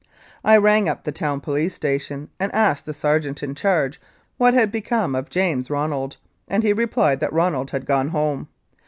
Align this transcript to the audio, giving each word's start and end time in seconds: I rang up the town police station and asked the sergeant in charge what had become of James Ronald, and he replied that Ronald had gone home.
I 0.43 0.57
rang 0.57 0.89
up 0.89 1.03
the 1.03 1.11
town 1.11 1.41
police 1.41 1.75
station 1.75 2.29
and 2.39 2.51
asked 2.55 2.87
the 2.87 2.91
sergeant 2.93 3.43
in 3.43 3.53
charge 3.53 4.01
what 4.39 4.55
had 4.55 4.71
become 4.71 5.13
of 5.13 5.29
James 5.29 5.69
Ronald, 5.69 6.17
and 6.47 6.63
he 6.63 6.73
replied 6.73 7.19
that 7.19 7.31
Ronald 7.31 7.69
had 7.69 7.85
gone 7.85 8.07
home. 8.07 8.47